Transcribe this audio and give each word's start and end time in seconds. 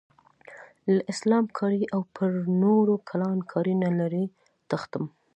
له 0.93 1.01
اسلام 1.11 1.45
کارۍ 1.57 1.83
او 1.93 2.01
پر 2.15 2.29
نورو 2.61 2.95
کلان 3.09 3.37
کارۍ 3.51 3.75
نه 3.83 3.89
لرې 3.99 4.23
تښتم. 4.69 5.03